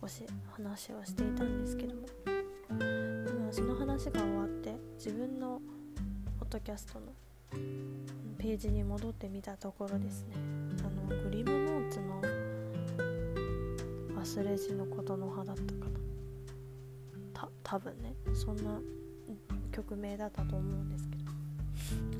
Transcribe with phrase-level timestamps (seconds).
[0.00, 2.02] 少し話をしていたんですけども、
[2.68, 5.60] まあ、その話が終わって自分の
[6.38, 7.06] ポッドキャストの
[8.38, 10.36] ページに戻ってみたところですね。
[10.84, 12.22] あのグリムノーツの
[14.20, 15.98] 忘れじのことの葉だったかな。
[17.32, 18.14] た多分ね。
[18.34, 18.80] そんな
[19.72, 21.24] 曲名だったと思うんですけど。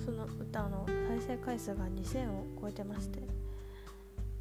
[0.05, 3.38] その歌の再生回数が2000を超えてまして。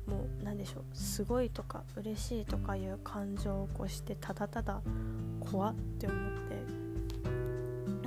[0.07, 4.81] もう何でしょうすごいとか嬉しいとかいう感情を起こしてただただ
[5.39, 6.47] 怖って思って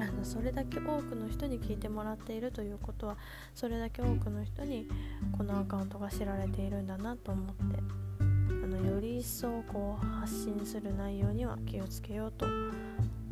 [0.03, 3.17] あのそれだけ多くの人に聞いてもらっているということは
[3.55, 4.89] それだけ多くの人に
[5.37, 7.79] このアカウントが知られているんだなと思って
[8.21, 8.23] あ
[8.67, 12.47] のより一層こう発信する内容には気をつけようと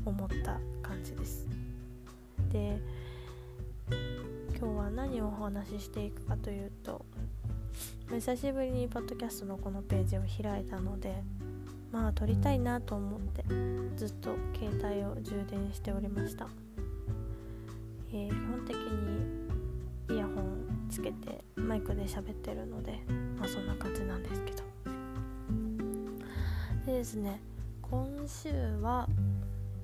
[0.05, 1.47] 思った感じです。
[2.51, 2.81] で
[4.59, 7.05] 今日は何をお話ししていくかというと
[8.11, 11.23] 久しぶりにポッドキャストのこのページを開いたので
[11.92, 13.45] まあ撮りたいなと思って
[13.97, 16.48] ずっと携帯を充電しておりました、
[18.11, 22.98] えー、基本的にイヤホンつけてマイクで喋ってるので
[23.39, 24.62] まあそんな感じなんですけど。
[26.86, 27.41] でですね
[27.83, 28.48] 今週
[28.81, 29.06] は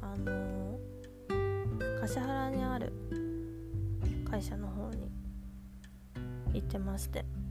[0.00, 2.92] あのー、橿原にある
[4.28, 5.10] 会社の方に
[6.54, 7.43] 行ってまして。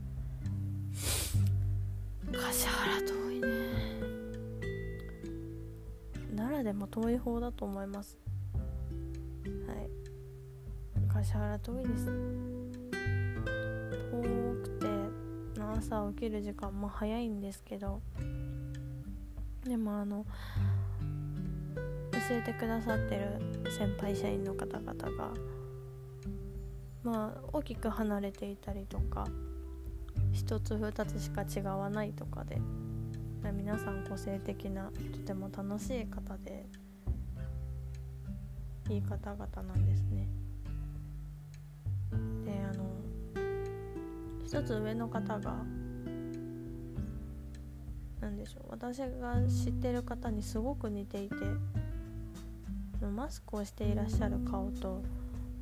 [2.36, 3.48] 橿原遠いね。
[6.36, 8.18] 奈良でも遠い方だと思います。
[9.66, 9.88] はい。
[11.08, 12.06] 橿原遠いです。
[14.10, 14.22] 遠
[14.62, 14.86] くて
[15.78, 18.00] 朝起きる時間も早いんですけど
[19.64, 20.24] でもあの
[22.12, 25.30] 教えてくださってる先輩社員の方々が
[27.02, 29.26] まあ大きく離れていたりとか
[30.34, 32.60] 1つ2つしか違わないとかで
[33.52, 36.66] 皆さん個性的なとても楽しい方で
[38.90, 40.28] いい方々なんですね。
[42.44, 42.84] であの
[44.44, 45.56] 一つ上の方が
[48.20, 51.36] 何でしょう私が知ってる方にすごく似ていて
[53.06, 55.02] マスクをしていらっしゃる顔と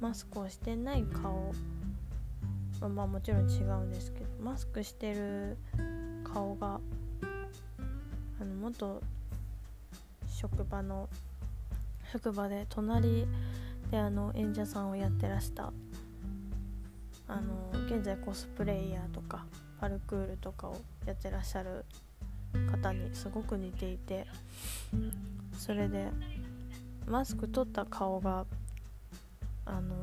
[0.01, 1.53] マスクをしてない顔
[2.83, 5.57] まあ、まあもちろん違うんですけどマスクしてる
[6.25, 6.81] 顔が
[8.41, 9.01] あの元
[10.27, 11.09] 職場の
[12.13, 13.27] 職場で隣
[13.93, 15.73] であの演者さんをやってらした
[17.29, 19.45] あの現在コスプレイヤーとか
[19.81, 20.77] パルクールとかを
[21.07, 21.85] やってらっしゃる
[22.71, 24.27] 方にすごく似ていて
[25.57, 26.09] それで
[27.07, 28.45] マスク取った顔が
[29.65, 29.95] あの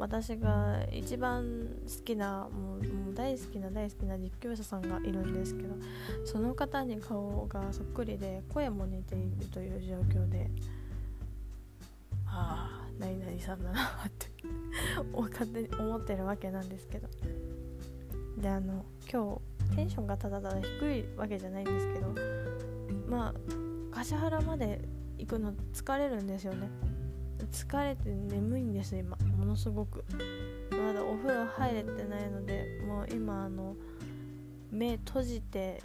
[0.00, 5.74] 私が一番好きなもうもう大好きな大好きな実況者さんがいるんですけど
[6.24, 10.50] その方に顔がそっくりで声も似ているという状況で
[12.26, 14.26] ああ何々さんだなって
[15.12, 17.08] 勝手に思ってるわけなんですけど。
[18.40, 22.14] であの今日テンションがただただ低いわけじゃないんですけど
[23.06, 23.34] ま
[23.92, 24.80] あ橿原まで
[25.18, 26.70] 行くの疲れるんですよね。
[27.46, 29.16] 疲れて眠いんです今。
[29.38, 30.04] ものすごく。
[30.70, 33.76] まだお風呂入れてないのでもう今あの
[34.70, 35.82] 目閉じて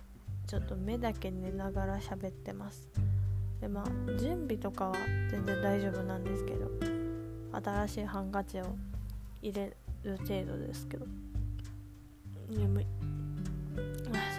[0.48, 2.88] ちょっと目だけ寝ながら喋ってます。
[3.62, 3.86] でまあ
[4.20, 4.96] 準備とかは
[5.30, 6.70] 全然大丈夫なんですけど
[7.64, 8.76] 新しいハンカチを
[9.42, 11.06] 入れる程度ですけど。
[12.50, 12.86] 眠い。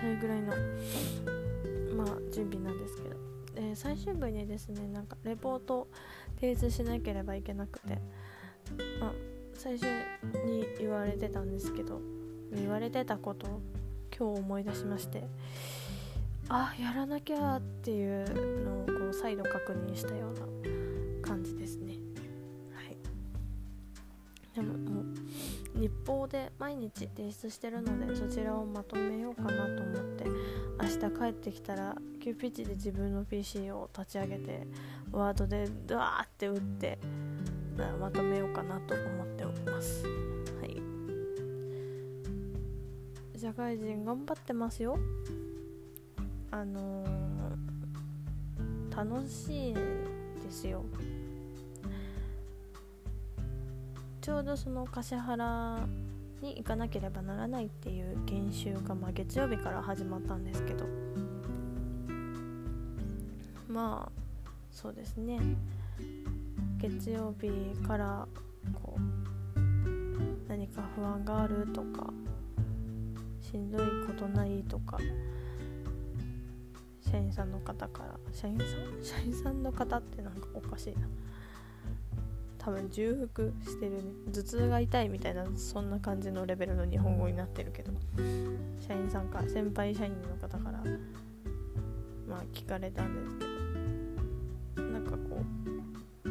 [0.01, 0.53] それぐらいの
[1.97, 3.17] まあ準備なんですけど。
[3.57, 5.89] え、最終日にですねなんかレポート
[6.41, 7.99] 提出しなければいけなくて、
[9.01, 9.13] まあ、
[9.55, 9.87] 最初
[10.47, 12.01] に言われてたんですけど
[12.55, 13.61] 言われてたことを
[14.17, 15.25] 今日思い出しまして
[16.49, 20.47] あやらなきゃっていうのをこう再度確認したような
[21.27, 21.95] 感じですね。
[22.73, 22.97] はい。
[24.55, 25.05] でももう
[25.79, 30.25] 日報で毎日提出してるのでそちらをまとめようかなと思って
[30.81, 34.67] 明日帰ってきたら急ピッチで自分の PC を立ち上げて
[35.11, 36.99] ワードでドワーって打って
[38.01, 40.05] まとめようかなと思っております。
[40.05, 40.11] は
[40.65, 40.81] い。
[43.39, 44.99] 社会人頑張ってますよ。
[46.51, 49.81] あのー、楽しいで
[50.51, 50.85] すよ。
[54.21, 55.87] ちょうどその橿原
[56.43, 60.85] に行かなければならないっていう研修が、まあ、月曜日から始まったんですけど。
[63.69, 64.13] まあ
[64.71, 65.39] そうですね。
[66.79, 67.49] 月曜日
[67.87, 68.29] から
[68.73, 72.13] こう何か不安があるとか
[73.43, 74.99] ししんどいことないとか
[77.01, 78.69] 社員さんの方から社員さん？
[79.03, 81.07] 社員さんの方ってなんかおかしいな。
[82.67, 83.99] 多分重複してるね。
[84.35, 87.93] 頭痛が痛いみたいなそんな感じのレベルの日本語になってるけど。
[88.81, 90.83] 社員さんか先輩社員の方から
[92.29, 93.39] まあ聞かれたんです
[94.75, 94.83] けど。
[94.91, 95.19] なんかこ
[96.25, 96.29] う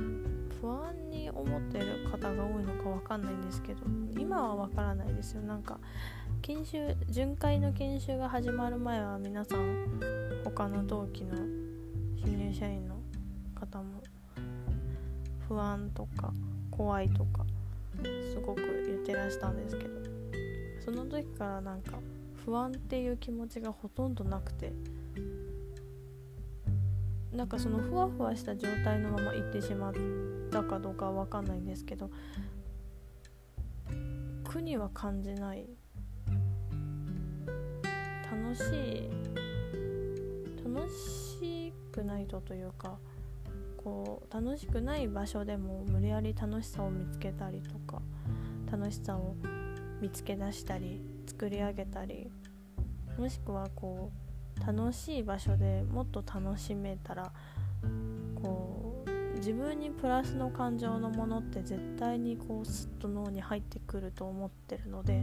[0.60, 3.80] 不安に思ってる方が多いのか分かんないんですけど
[4.18, 5.42] 今は分からないですよ。
[5.42, 5.80] なんか
[6.42, 10.02] 研修巡回の研修が始まる前は皆さん
[10.44, 11.38] 他の同期の
[12.18, 12.98] 新入社員の
[13.58, 14.04] 方も
[15.48, 16.34] 不安とか
[16.72, 17.46] 怖いとか
[18.32, 19.90] すごく言ってらしたんですけど
[20.84, 21.94] その時からなんか
[22.46, 24.74] 不安っていう気持ちがほとんどなくて
[27.32, 29.94] なんかそのふわふわした状態のまま行ってしまっ
[30.52, 32.10] たかどうかは分かんないんですけど
[34.44, 35.68] 苦には感じない。
[38.32, 39.10] 楽しい
[40.64, 42.98] 楽しくないとというか
[43.86, 48.02] こう楽しくない場所でも無理やり楽しさを見つけたりとか
[48.72, 49.36] 楽しさを
[50.02, 52.32] 見つけ出したり作り上げたり
[53.20, 54.12] もしくはこ
[54.60, 57.32] う楽しい場所でもっと楽しめたら
[58.42, 65.22] こう自分にプラスの感情のものって絶対にこうスッと脳に入ってくると思ってるので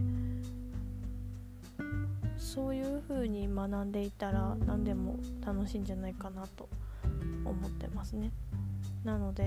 [2.38, 6.69] そういう風に学んでいたら何でも楽しいんじゃないかなと
[7.45, 8.31] 思ってますね。
[9.05, 9.47] なので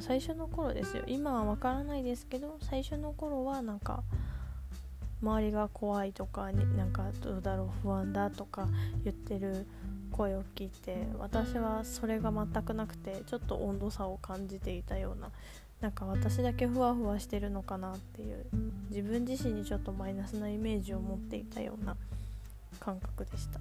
[0.00, 4.02] 最初の頃ですよ今はわからないですけど最初の頃はなんか
[5.22, 8.68] 周りが怖いとかなんかどうだろう不安だとか
[9.04, 9.66] 言ってる
[10.10, 15.30] 声を聞いて私はそれが全くなくてちょっと温度差を感じていたような
[15.80, 18.44] なんか私だけふわふわしてるのかなっていう
[18.90, 21.96] 自分自身にちょっとマイナスなイメージを持っていたような
[22.78, 23.60] 感覚でした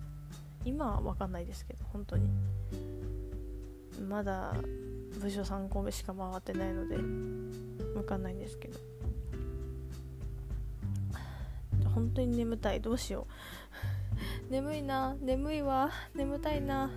[0.65, 2.29] 今は分かんないですけど本当に。
[4.07, 4.53] まだ
[5.19, 8.79] 部署3個目しか回ってないので分かんないんですけど。
[11.93, 12.81] 本当に眠たい。
[12.81, 13.27] どうしよ
[14.49, 14.51] う。
[14.51, 15.15] 眠いな。
[15.21, 15.91] 眠いわ。
[16.15, 16.89] 眠たいな。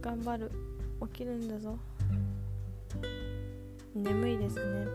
[0.00, 0.50] 頑張る。
[1.02, 1.78] 起きるんだぞ。
[3.94, 4.86] 眠いですね。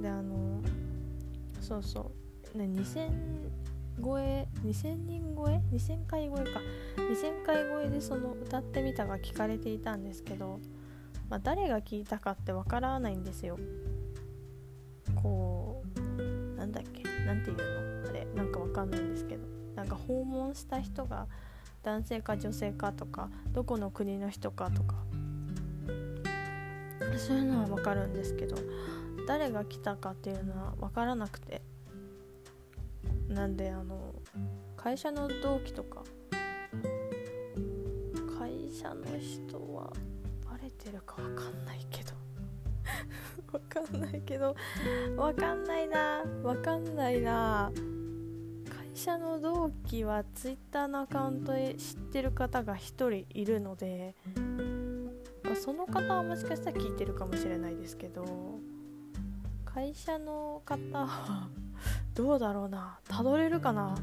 [0.00, 0.60] であの
[1.60, 2.12] そうそ
[2.54, 2.58] う。
[2.58, 3.55] 2000
[4.02, 6.60] 超え？2000人超え？2000回超えか。
[6.96, 10.60] 2000回超えでその歌ってみたが聞かれていたんですけど、
[11.28, 13.58] まあ、誰が聞いたかってわからないんですよ。
[15.14, 17.02] こうなんだっけ？
[17.24, 17.56] なんていう
[18.04, 18.10] の？
[18.10, 19.46] あれなんかわかんないんですけど。
[19.74, 21.26] なんか訪問した人が
[21.82, 24.96] 男性か女性かとかどこの国の人かとか。
[27.18, 28.56] そういうのはわかるんですけど
[29.26, 31.62] 誰が来たかっていうのは分からなくて。
[33.28, 34.14] なんであの
[34.76, 36.02] 会社の同期とか
[38.38, 39.92] 会社の人は
[40.48, 42.12] バレてるか分かんないけど
[43.52, 44.54] 分かんないけど
[45.16, 47.72] 分かんないな分かんないな。
[48.96, 54.14] 会社の同期は Twitter のアカウントで知ってる方が1人いるので、
[55.44, 58.24] ま、その方はもしかしたら聞いてるかもしれないですけど
[59.66, 61.50] 会社の方は
[62.16, 62.98] どうだろうな。
[63.06, 63.94] たどれるかな。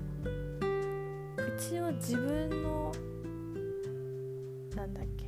[1.58, 2.92] 一応自分の
[4.76, 5.26] なんだっけ。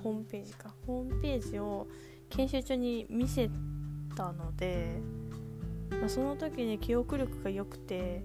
[0.00, 0.72] ホームページか。
[0.86, 1.88] ホームページを
[2.30, 3.50] 研修中に見せ
[4.14, 5.00] たので、
[5.90, 8.24] まあ、その時に記憶力が良くて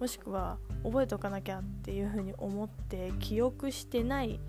[0.00, 4.40] もしくは覚えておかなきゃっていうふうに思って記憶してない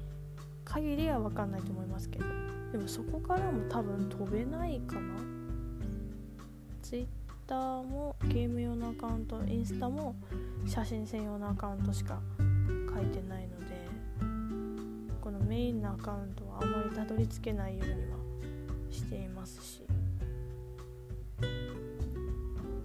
[0.65, 2.25] 限りは分かんないと思いますけど。
[2.71, 5.01] でもそこからも多分飛べないかな。
[6.81, 7.18] Twitter
[7.49, 10.15] ターもゲーム用のアカウントインスタも
[10.67, 13.65] 写真専用のアカウントしか書いてないので
[15.19, 18.17] このメインのアカウントはあまりたどり着けないようには
[18.91, 19.81] していますし。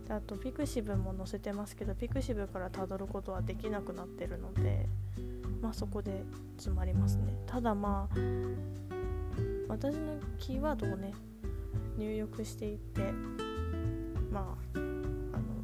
[0.08, 4.86] あと pixiv も載せてますけど pixiv からたどることはできなくなってるので
[5.60, 6.22] まあそこで
[6.56, 7.34] 詰まりますね。
[7.46, 8.16] ただまあ
[9.66, 11.12] 私のキーワードをね
[11.96, 13.12] 入力していって
[14.34, 14.40] ま
[14.74, 15.62] ああの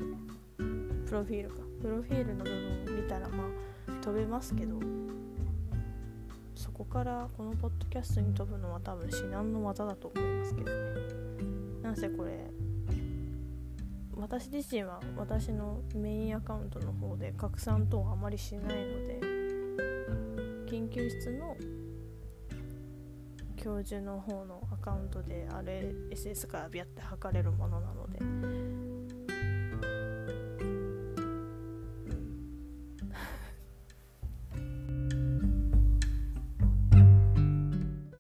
[1.05, 1.71] プロフィールか。
[1.81, 3.45] プロフィールの部分を見たらま
[3.89, 4.79] あ飛べますけど
[6.55, 10.81] そこからこのポッドキャストに飛ぶのは多分至難の技だと思いますけどね。
[11.83, 12.51] なんせこれ
[14.15, 18.73] 私自身は私のメインアカウントの方で拡散等あまりしないの
[19.07, 19.21] で
[20.69, 21.57] 研究室の
[23.57, 28.60] 教授の方のアカウントで RSS からビャって測れるものなので